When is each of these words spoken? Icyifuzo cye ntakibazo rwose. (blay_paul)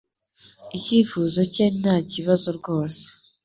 Icyifuzo 0.77 1.39
cye 1.53 1.65
ntakibazo 1.79 2.47
rwose. 2.57 3.01
(blay_paul) 3.09 3.31